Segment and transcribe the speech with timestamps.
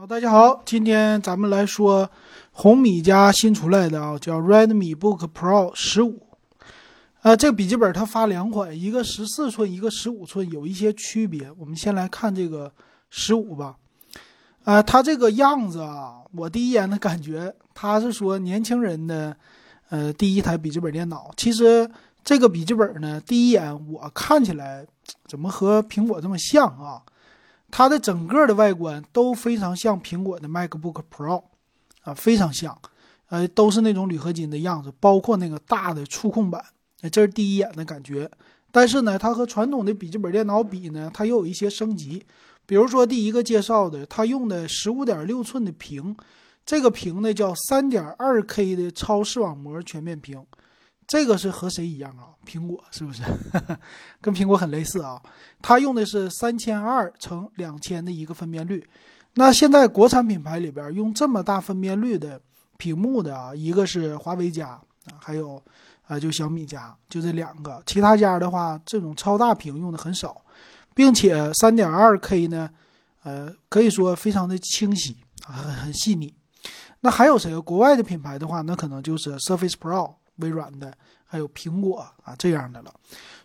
[0.00, 2.10] 好，大家好，今天咱们来说
[2.52, 6.26] 红米家新出来的啊，叫 Redmi Book Pro 十五。
[7.20, 11.52] 呃，这个笔记本它发两款，一个十四寸，一个十五寸，有一些区别。
[11.58, 12.72] 我们先来看这个
[13.10, 13.76] 十五吧。
[14.64, 19.36] 啊，它这个样子啊，我第一眼的感觉，它是说年轻人的
[19.90, 21.30] 呃第一台笔记本电脑。
[21.36, 21.86] 其实
[22.24, 24.86] 这个笔记本呢，第一眼我看起来
[25.28, 27.02] 怎么和苹果这么像啊？
[27.70, 31.44] 它的整个的外观都非常像苹果的 MacBook Pro，
[32.02, 32.76] 啊，非常像，
[33.28, 36.64] 呃，都是那种铝合金的样子，包括那个大的触控板，
[37.10, 38.30] 这是第一眼的感觉。
[38.72, 42.24] 但是呢，它和传统的笔记本电脑比呢，它又有一些升级。
[42.66, 46.16] 比如说第一个介绍的，它用的十五点六寸的屏，
[46.64, 50.44] 这个屏呢叫三点二 K 的超视网膜全面屏。
[51.10, 52.30] 这个是和谁一样啊？
[52.46, 53.20] 苹果是不是？
[54.22, 55.20] 跟苹果很类似啊。
[55.60, 58.88] 它用的是三千二乘两千的一个分辨率。
[59.34, 62.40] 那现在国产品牌里边用这么大分辨率的
[62.76, 64.80] 屏幕的啊，一个是华为家，
[65.18, 65.60] 还有
[66.06, 67.82] 啊就小米家，就这两个。
[67.86, 70.40] 其他家的话，这种超大屏用的很少，
[70.94, 72.70] 并且三点二 K 呢，
[73.24, 76.32] 呃，可以说非常的清晰啊，很很细腻。
[77.00, 77.58] 那还有谁？
[77.62, 80.14] 国外的品牌的话，那可能就是 Surface Pro。
[80.40, 80.92] 微软的，
[81.24, 82.92] 还有苹果啊这样的了，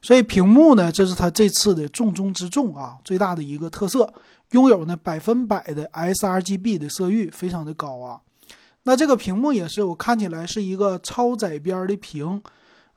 [0.02, 4.12] 所以屏幕呢，这是它这次的重中之重啊，最大的一个特色，
[4.52, 8.20] 拥有呢百分百的 sRGB 的色域，非常的高啊。
[8.84, 12.42] 那这个屏幕也是我看起来是一个超窄边的屏，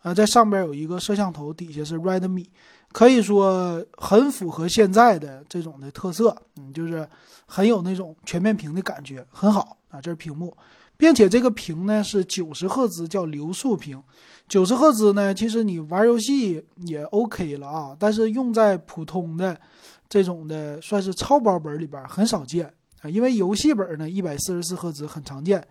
[0.02, 2.46] 呃，在上边有一个摄像头，底下是 Redmi，
[2.92, 7.08] 可以说很符合现在的这种的特色，嗯，就是
[7.46, 10.00] 很有那种全面屏的感觉，很好啊。
[10.00, 10.54] 这是屏幕。
[10.98, 14.02] 并且这个屏呢是九十赫兹，叫流速屏。
[14.48, 19.58] 九十赫兹呢，其实你玩游戏也 OK 了啊，但是用在普通的
[20.08, 22.66] 这种的算是超薄本里边很少见
[23.00, 23.08] 啊。
[23.08, 25.64] 因为游戏本呢一百四十四赫兹很常见，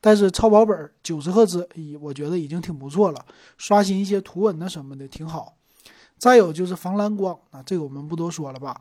[0.00, 1.68] 但是超薄本九十赫兹，
[2.00, 3.24] 我觉得已经挺不错了，
[3.58, 5.54] 刷新一些图文的什么的挺好。
[6.18, 8.80] 再有就是防蓝光啊，这个我们不多说了吧。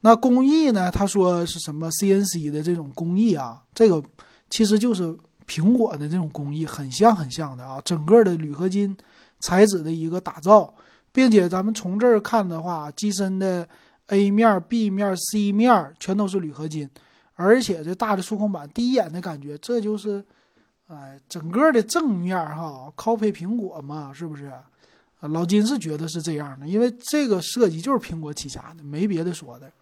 [0.00, 4.02] 那工艺呢，他说是什么 CNC 的这种工艺啊，这个
[4.50, 5.16] 其实就是。
[5.48, 8.94] 苹果的这种工艺很像很像的啊，整个的铝合金
[9.40, 10.72] 材质的一个打造，
[11.10, 13.66] 并且咱们从这儿看的话，机身的
[14.08, 16.88] A 面、B 面、C 面全都是铝合金，
[17.34, 20.22] 而且这大的触控板，第一眼的感觉这就是，
[20.88, 24.52] 哎，整个的正面哈，copy 苹果嘛，是不是？
[25.22, 29.72] 老金是觉得是这样的，因为这个设计就是苹果旗下的，没别的说的。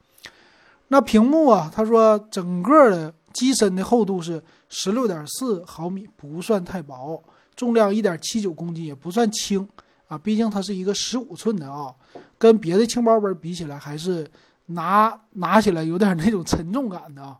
[0.88, 3.12] 那屏幕啊，他说整个的。
[3.36, 7.22] 机身的厚度是十六点四毫米，不算太薄，
[7.54, 9.68] 重量一点七九公斤，也不算轻
[10.08, 10.18] 啊。
[10.18, 11.94] 毕竟它是一个十五寸的啊，
[12.36, 14.28] 跟别的轻薄本比起来，还是
[14.66, 17.38] 拿拿起来有点那种沉重感的啊。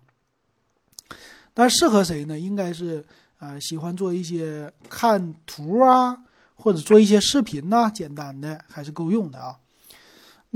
[1.53, 2.39] 但适合谁呢？
[2.39, 3.05] 应该是
[3.39, 6.17] 啊，喜欢做一些看图啊，
[6.55, 9.57] 或者做一些视频呐，简单的还是够用的啊。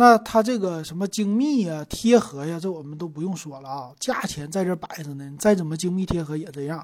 [0.01, 3.91] 那它这个什么精密呀、贴合呀，这我们都不用说了啊。
[4.01, 6.83] 价钱在这摆着呢，你再怎么精密贴合也这样。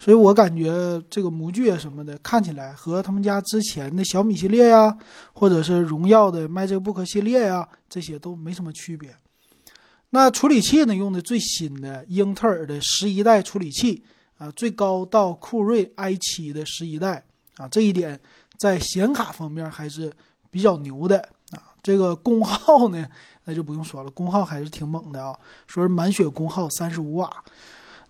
[0.00, 4.98] 所以我感觉这个模具啊什么的，看起来和他们家之前的小米系列呀，
[5.32, 9.14] 或者是荣耀的 MagicBook 系列呀，这些都没什么区别。
[10.08, 14.02] 那处理器呢，用的最新的英特尔的十一代处理器
[14.38, 17.24] 啊，最高到酷睿 i 七的十一代
[17.58, 18.18] 啊，这一点
[18.58, 20.12] 在显卡方面还是
[20.50, 21.28] 比较牛的。
[21.82, 23.06] 这个功耗呢，
[23.44, 25.36] 那就不用说了，功耗还是挺猛的啊。
[25.66, 27.30] 说是满血功耗三十五瓦。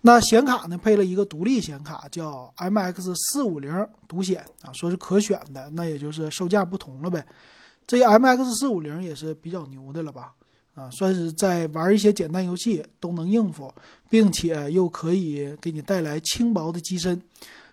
[0.02, 7.24] 那显卡呢，配了一个独立显卡，叫 MX 四五零独显啊，说是可选的，那也就是售价不同了呗。
[7.86, 10.32] 这 MX 四五零也是比较牛的了吧？
[10.74, 13.70] 啊，算是在玩一些简单游戏都能应付，
[14.08, 17.20] 并且又可以给你带来轻薄的机身，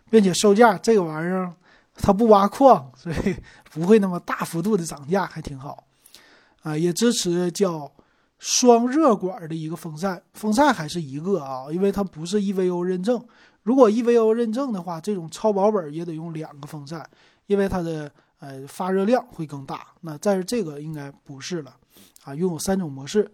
[0.09, 1.53] 并且售价这个玩意儿
[1.93, 3.35] 它不挖矿，所以
[3.71, 5.86] 不会那么大幅度的涨价，还挺好。
[6.67, 7.89] 啊，也支持叫
[8.39, 13.23] 双热管的一个风扇，风扇还是一个啊，因为它不是 EVO 认证。
[13.63, 17.09] 如果 EVO 认证的话，这种超薄本也得用两个风扇，
[17.45, 19.87] 因为它的呃发热量会更大。
[20.01, 21.73] 那但是这个应该不是了
[22.25, 23.31] 啊，拥有三种模式。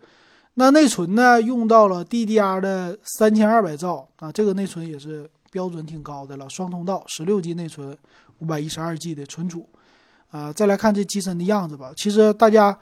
[0.53, 7.97] 那内存呢，用到了 DDR 的三千二百兆啊，这个内存也是标准挺高的了，双通道，十六 G 内存，
[8.37, 9.67] 五百一十二 G 的存储。
[10.29, 12.77] 啊，再来看这机身的样子吧，其实大家。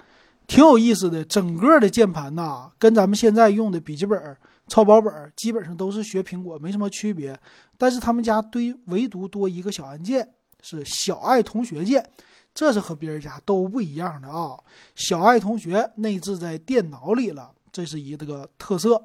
[0.48, 7.38] 挺有意思的，整个的键盘呐，跟咱们现在用的笔记本超薄本基本上都是学苹果，没什么区别。
[7.78, 10.28] 但是他们家堆唯独多一个小按键，
[10.62, 12.08] 是小爱同学键，
[12.54, 14.58] 这是和别人家都不一样的啊。
[14.96, 19.02] 小爱同学内置在电脑里了，这是一个特色。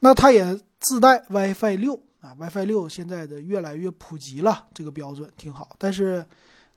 [0.00, 5.74] 那它也自带 WiFi 六啊，WiFi 六现在的越来越普及了，这个标准挺好。
[5.78, 6.24] 但是，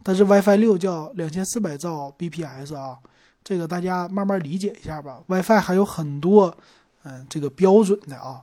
[0.03, 2.97] 但是 WiFi 六叫两千四百兆 bps 啊，
[3.43, 5.21] 这个大家慢慢理解一下吧。
[5.27, 6.55] WiFi 还有很多
[7.03, 8.41] 嗯这个标准的啊。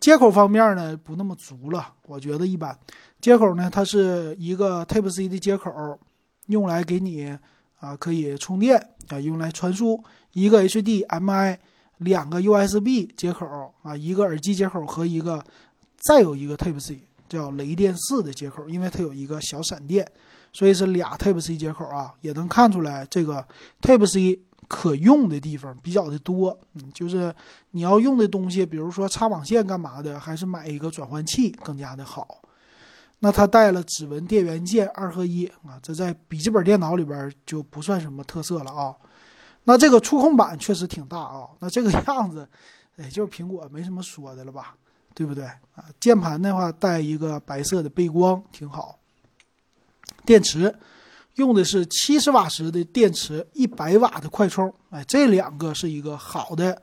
[0.00, 2.76] 接口方面呢不那么足了，我觉得一般。
[3.20, 5.98] 接口呢，它是一个 Type C 的接口，
[6.46, 7.38] 用来给你
[7.80, 8.76] 啊可以充电
[9.08, 10.02] 啊，用来传输
[10.32, 11.58] 一个 HDMI。
[11.98, 15.42] 两个 USB 接口啊，一个耳机接口和一个，
[16.00, 20.06] 再有一个 Type C 叫雷电四的接口，因为它有一个小闪电，
[20.54, 23.46] 所以是俩 Type C 接口啊，也能看出来这个
[23.82, 26.58] Type C 可用的地方比较的多。
[26.74, 27.34] 嗯，就是
[27.72, 32.40] 你要用的东西，比如说插网线干嘛的，还是买一个转换器更加的好。
[33.18, 38.94] 那它带了指纹电源键二合一啊，这在笔记本电脑里边就不算什么特色了啊。
[39.64, 42.48] 那这个触控板确实挺大啊，那这个样子，
[42.96, 44.76] 哎，就是苹果没什么说的了吧，
[45.14, 45.84] 对不对啊？
[45.98, 48.98] 键盘的话带一个白色的背光，挺好。
[50.24, 50.74] 电池
[51.34, 56.80] 用的是七十瓦时的电池，一百瓦的快充，哎，这两个是一个好的，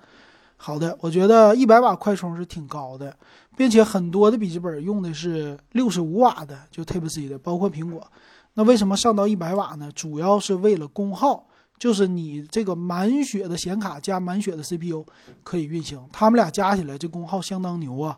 [0.58, 3.16] 好的，我觉得一百瓦快充是挺高的，
[3.56, 8.06] 并且很多的笔记本用的是六十五瓦的，就 Type C 的，包括苹果。
[8.54, 9.92] 那为什么上到一百瓦呢？
[9.94, 11.48] 主要是为了功耗。
[11.80, 15.04] 就是你这个满血的显卡加满血的 CPU
[15.42, 18.16] 可以运行，他们俩加起来这功耗相当牛啊，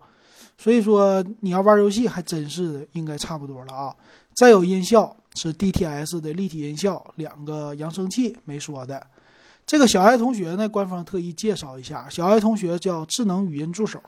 [0.57, 3.95] 所以说你要玩游戏还真是应该差不多了啊。
[4.33, 9.05] 再有音效是 DTS 的立体音效，两个扬声器没说的。
[9.65, 14.01] 这个小爱同学呢，官方特意介绍一下，小爱同学叫智能语音助手，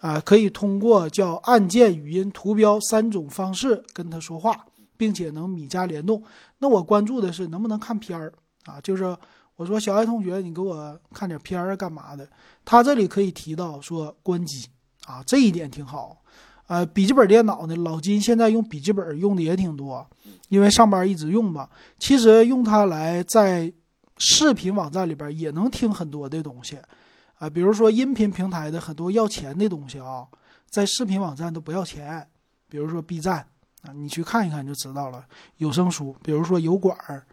[0.00, 4.64] 啊，可以通过叫按键、语音、图标三种方式跟他说话，
[4.96, 6.22] 并且能米家联动。
[6.58, 8.32] 那我关注的是能不能看片儿。
[8.64, 9.16] 啊，就是
[9.56, 12.28] 我说小爱同学，你给我看点片儿干嘛的？
[12.64, 14.66] 他这里可以提到说关机
[15.06, 16.20] 啊，这一点挺好。
[16.66, 20.04] 呃，笔记本电脑呢，老金现在用笔记本用的也挺多，
[20.48, 21.68] 因为上班一直用嘛。
[21.98, 23.72] 其实用它来在
[24.18, 26.76] 视频网站里边也能听很多的东西
[27.38, 30.26] 啊，比如说音频平台的很多要钱的东西啊，
[30.68, 32.26] 在视频网站都不要钱，
[32.68, 33.46] 比如说 B 站
[33.82, 35.24] 啊，你去看一看就知道了。
[35.58, 37.24] 有声书，比如说油管儿。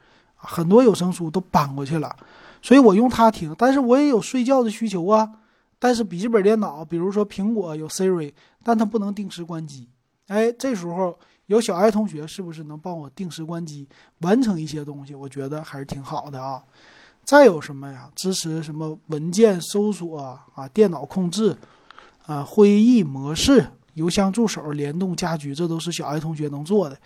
[0.46, 2.14] 很多有声书都搬过去了，
[2.62, 3.56] 所以我用它听。
[3.58, 5.31] 但是我也有睡觉的需求啊。
[5.83, 8.31] 但是笔记本电脑，比如说苹果有 Siri，
[8.63, 9.89] 但它不能定时关机。
[10.27, 13.85] 哎，这时候有小爱同学是不是能帮我定时关机，
[14.19, 15.13] 完成一些东西？
[15.13, 16.63] 我觉得还是挺好的啊。
[17.25, 18.09] 再有什么呀？
[18.15, 20.18] 支持什么文件搜索
[20.56, 20.69] 啊？
[20.69, 21.53] 电脑控制
[22.27, 22.41] 啊？
[22.45, 26.97] 会议模式、邮箱助手、联动家居，这都是小爱同学能做的。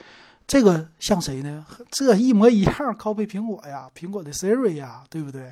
[0.45, 1.65] 这个像谁呢？
[1.89, 5.51] 这一模一样，copy 苹果呀，苹果的 Siri 呀，对不对？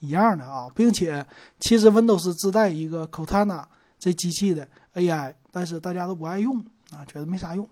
[0.00, 1.24] 一样的啊，并且
[1.58, 3.64] 其实 Windows 自带一个 Cortana
[3.98, 6.58] 这机器的 AI，但是大家都不爱用
[6.90, 7.68] 啊，觉得没啥用。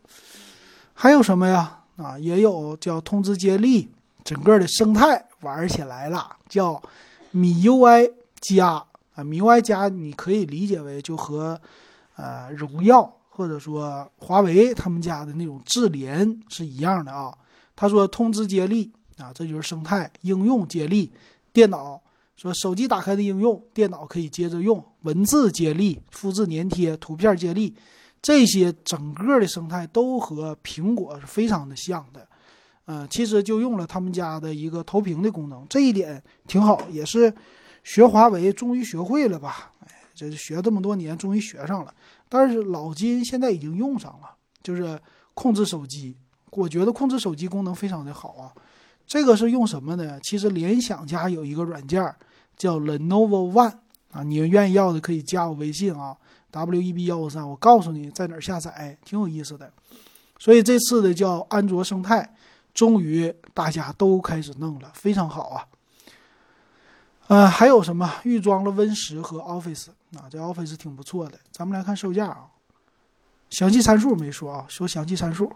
[0.92, 1.80] 还有什么呀？
[1.96, 3.88] 啊，也有叫通知接力，
[4.24, 6.82] 整个的生态玩起来了，叫
[7.30, 8.84] 米 UI 加
[9.14, 11.60] 啊，米 UI 加你可以理解为就和
[12.16, 13.12] 呃荣耀。
[13.36, 17.36] 或者说华为他们家的那种智联是一样的啊。
[17.74, 21.12] 他说通知接力啊，这就是生态应用接力。
[21.52, 22.00] 电脑
[22.36, 24.84] 说手机打开的应用，电脑可以接着用。
[25.02, 27.74] 文字接力、复制粘贴、图片接力，
[28.20, 32.26] 这些整个的生态都和苹果是非常的像的。
[32.86, 37.32] 嗯，其实就用了他们家的一个投屏的功能，这一点挺好，也是
[37.82, 39.72] 学华为终于学会了吧？
[39.80, 41.94] 哎，这学这么多年，终于学上了。
[42.28, 45.00] 但是老金现在已经用上了，就是
[45.32, 46.16] 控制手机，
[46.50, 48.52] 我觉得控制手机功能非常的好啊。
[49.06, 50.18] 这个是用什么呢？
[50.22, 52.14] 其实联想家有一个软件
[52.56, 53.74] 叫 Lenovo One
[54.12, 56.16] 啊，你们愿意要的可以加我微信啊
[56.50, 59.72] ，W E B 幺五三，我告诉你在哪儿下载，挺有意思的。
[60.38, 62.34] 所以这次的叫安卓生态，
[62.72, 65.66] 终于大家都开始弄了，非常好啊。
[67.28, 69.88] 呃，还有什么预装了 Win 十和 Office。
[70.14, 71.38] 啊，这 Office 挺不错的。
[71.50, 72.46] 咱们来看售价啊，
[73.50, 75.52] 详细参数没说啊，说详细参数。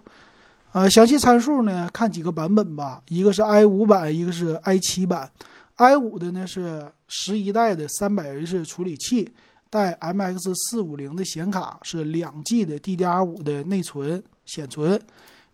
[0.73, 5.31] 呃，详细参数呢，看几个版本吧，一个是 i 五版，一个是 i 七版。
[5.77, 9.33] i 五的呢是十一代的三百 H 处理器，
[9.71, 15.01] 带 MX 四五零的显卡，是两 G 的 DDR 五的内存显存。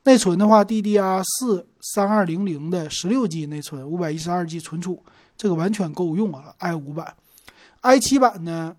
[0.03, 5.03] 内存的话，DDR 四三二零零的十六 G 内存，五百一十二 G 存储，
[5.37, 6.55] 这个完全够用啊。
[6.59, 7.15] i 五版
[7.83, 8.75] ，i 七版呢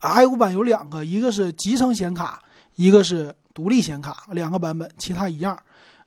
[0.00, 2.42] ？i 五版有两个，一个是集成显卡，
[2.74, 5.58] 一个是独立显卡，两个版本，其他一样。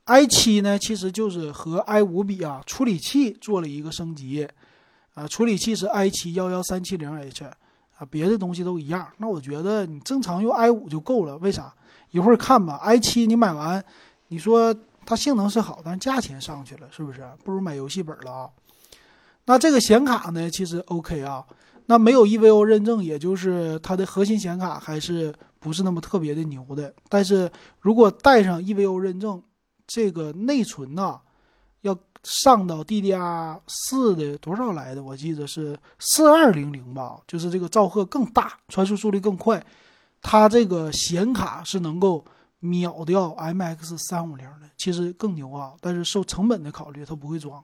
[0.05, 4.47] i 七呢，其实就是和 i 五比啊，处理器做了一个升级，
[5.15, 9.07] 啊，处理器是 i 七幺幺三七零 H，啊，别的东西都一样。
[9.17, 11.37] 那我觉得你正常用 i 五就够了。
[11.37, 11.73] 为啥？
[12.11, 13.83] 一会儿看吧，i 七你买完，
[14.27, 14.73] 你说
[15.05, 17.27] 它性能是好，但是价钱上去了，是不是？
[17.43, 18.49] 不如买游戏本了啊。
[19.45, 21.43] 那这个显卡呢，其实 OK 啊。
[21.87, 25.33] 那没有 EVO 认证，也就是它的核心显卡还是
[25.65, 26.93] 不是那么特别的牛的。
[27.09, 29.41] 但是如果带上 EVO 认证，
[29.87, 31.19] 这个内存呐，
[31.81, 35.01] 要上到 DDR 四的多少来的？
[35.01, 39.65] 我记得是四二零零吧，就是这个兆赫更大，传输速率更快。
[40.21, 42.23] 它这个显卡是能够
[42.59, 45.73] 秒掉 MX 三五零的，其实更牛啊。
[45.81, 47.63] 但是受成本的考虑，它不会装。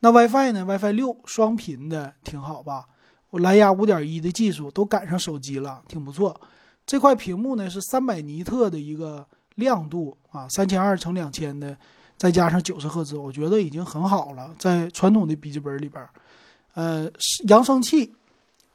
[0.00, 2.86] 那 WiFi 呢？WiFi 六双频的挺好吧？
[3.28, 6.40] 我蓝牙五点一的技术都赶上手机了，挺不错。
[6.86, 9.26] 这块屏幕呢是三百尼特的一个
[9.56, 11.76] 亮度啊，三千二乘两千的，
[12.16, 14.54] 再加上九十赫兹，我觉得已经很好了。
[14.58, 16.06] 在传统的笔记本里边，
[16.74, 17.10] 呃，
[17.48, 18.12] 扬声器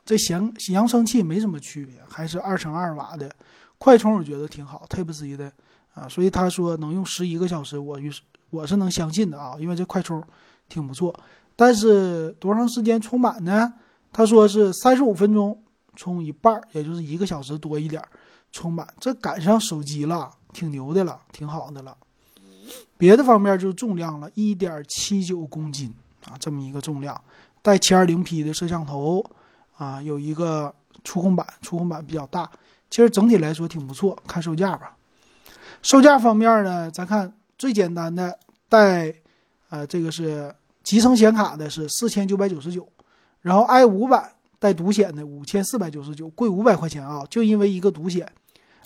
[0.06, 3.30] 这显扬声器没什么区别，还是二乘二瓦的
[3.78, 5.52] 快充，我觉得挺好，Type C 的
[5.94, 10.24] 啊，所以他说能用十一个小时，我是我是能相信的啊，因为这快充。
[10.70, 11.12] 挺不错，
[11.56, 13.74] 但是多长时间充满呢？
[14.14, 15.60] 他说是三十五分钟
[16.00, 18.02] 充一半，也就是一个小时多一点
[18.54, 18.88] 充满。
[19.02, 21.98] 这赶上手机了，挺牛的了，挺好的了。
[22.98, 25.94] 别的方面就重量了，一点七九公斤
[26.26, 27.22] 啊，这么一个重量，
[27.62, 29.22] 带七二零 P 的摄像头
[29.76, 32.50] 啊，有一个触控板，触控板比较大。
[32.90, 34.18] 其实整体来说挺不错。
[34.26, 34.96] 看售价吧，
[35.82, 38.40] 售价方面呢，咱看最简单的
[38.70, 39.14] 带，
[39.70, 40.56] 呃，这个是。
[40.82, 42.88] 集成显卡的是四千九百九十九，
[43.42, 47.26] 然后 i 五版带独显的五千四百九十九，贵五百块钱啊！
[47.30, 48.30] 就因为一个独显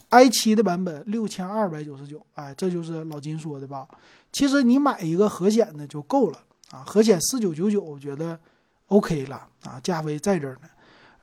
[0.10, 3.88] ，i 七的版本六千二百九十九，哎，这就是老金说的吧？
[4.32, 6.38] 其实你买一个核显的就够了
[6.70, 8.40] 啊，核显四九九九，我觉得
[8.88, 10.70] OK 了啊，价位在这儿呢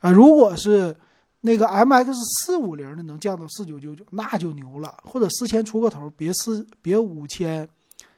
[0.01, 0.11] 啊。
[0.11, 0.93] 如果是
[1.39, 7.67] 那个 MX 四五零的能降到四九九九，那就牛了，或者四千出个头，别四别五千，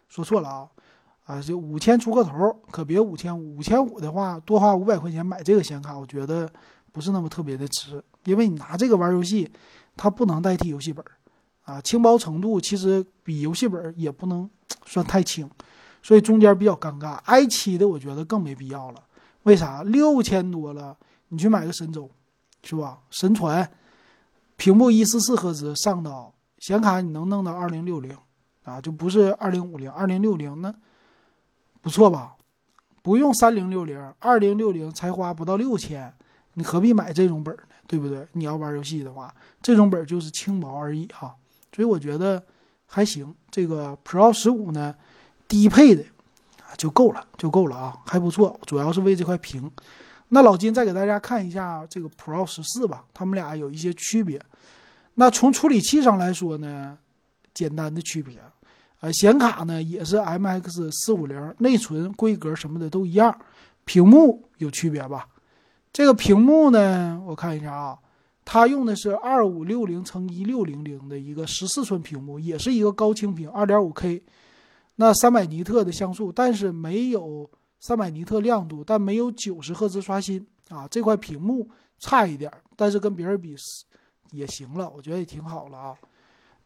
[0.09, 0.67] 说错了啊。
[1.25, 3.57] 啊，就五千出个头，可别五千五。
[3.57, 6.51] 五千五的话，多花五百块钱买这个显卡，我觉得
[6.91, 8.03] 不是那么特别的值。
[8.25, 9.49] 因为你拿这个玩游戏，
[9.95, 11.03] 它不能代替游戏本
[11.63, 14.49] 啊，轻薄程度其实比游戏本也不能
[14.85, 15.49] 算太轻，
[16.01, 17.15] 所以中间比较尴尬。
[17.23, 19.01] i 七的我觉得更没必要了，
[19.43, 19.81] 为啥？
[19.83, 20.97] 六千多了，
[21.29, 22.09] 你去买个神舟，
[22.63, 22.99] 是吧？
[23.09, 23.71] 神传，
[24.57, 28.17] 屏幕一四四赫兹上到显卡，你能弄到二零六零
[28.63, 30.75] 啊，就不是二零五零，二零六零呢？
[31.83, 32.35] 不错吧？
[33.01, 36.11] 不用三零六零，二零六零才花不到六千，
[36.53, 37.63] 你何必买这种本呢？
[37.85, 38.25] 对不对？
[38.31, 41.35] 你要玩游戏的话，这种本就是轻薄而已哈。
[41.75, 42.41] 所以我觉得
[42.85, 43.35] 还行。
[43.51, 44.95] 这个 Pro 十五呢，
[45.45, 46.05] 低配的
[46.77, 48.57] 就够了，就够了啊，还不错。
[48.65, 49.69] 主要是为这块屏。
[50.29, 54.41] 那老金再给大家看一下这个 Pro 十四吧，他们俩有一些区别。
[55.15, 56.97] 那从处理器上来说呢，
[57.53, 58.39] 简单的区别。
[59.03, 63.37] 呃，显卡呢也是 MX 四五零，内存规格什么的都一样，
[63.83, 65.27] 屏幕有区别吧？
[65.91, 67.99] 这个屏幕呢，我看一下啊，
[68.45, 74.23] 它用的是二五六零乘一六零零的一个十四寸屏幕，也是一个高清屏，二点五 K，
[74.95, 81.69] 那三百尼特的像素，但是没有三百尼特亮度，但没有九十赫兹刷新啊，这块屏幕
[81.99, 83.53] 差一点，但是跟别人比
[84.31, 85.93] 也行了，我觉得也挺好了啊。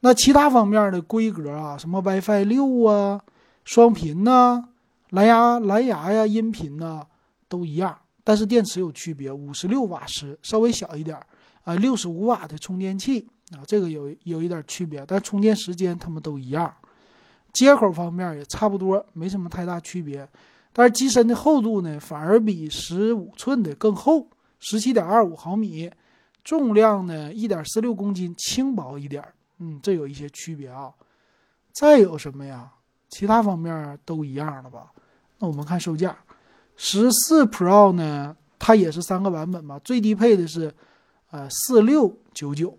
[0.01, 3.19] 那其他方面的规格啊，什么 WiFi 六啊，
[3.65, 4.63] 双频呐，
[5.09, 7.05] 蓝牙蓝牙呀，音频呐，
[7.49, 11.17] 都一样，但是电池有区别，五十六瓦时稍微小一点
[11.63, 16.71] 啊，六十五瓦的充电器啊，这个有有一点区别，但充电时间它们都一样，
[17.51, 20.29] 接口方面也差不多，没什么太大区别，
[20.71, 24.27] 但是机身的厚度呢，反而比十五寸的更厚，
[24.59, 25.89] 十七点二五毫米，
[26.43, 29.23] 重量呢一点四六公斤，轻薄一点。
[29.59, 30.93] 嗯，这有一些区别啊。
[31.73, 32.71] 再有什么呀？
[33.09, 34.91] 其他方面都一样了吧？
[35.39, 36.17] 那我们看售价，
[36.75, 39.79] 十四 Pro 呢，它也是三个版本嘛。
[39.79, 40.73] 最低配的是
[41.29, 42.77] 呃四六九九，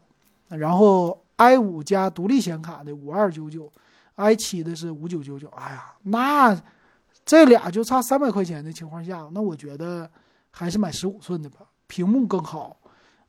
[0.49, 3.73] 然后 i 五加独立显卡的五二九九
[4.17, 5.49] ，i 七的是五九九九。
[5.57, 6.61] 哎呀，那
[7.25, 10.11] 这俩就差三百块钱的情况下，那我觉得
[10.51, 12.77] 还是买十五寸的吧，屏幕更好，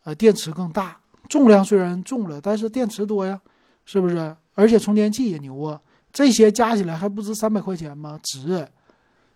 [0.03, 0.99] 呃，电池更大。
[1.29, 3.39] 重量虽然重了，但是电池多呀，
[3.86, 4.36] 是不是？
[4.55, 5.79] 而且充电器也牛啊，
[6.12, 8.19] 这些加起来还不值三百块钱吗？
[8.24, 8.67] 值。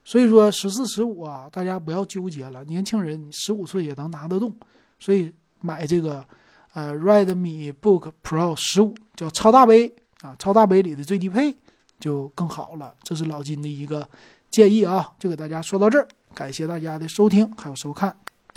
[0.03, 4.53] 所以说十四十五啊，大家不要纠结了，年轻人十五岁也能拿得动，
[4.99, 5.31] 所以
[5.61, 6.25] 买这个
[6.73, 11.55] 呃 Redmi Book Pro 十五叫超大杯啊，超大杯里的最低配
[12.01, 12.93] 就更好了。
[13.03, 14.05] 这是老金的一个
[14.51, 18.13] 建议啊，就给大家说到这儿，感谢大家的收听还有收看。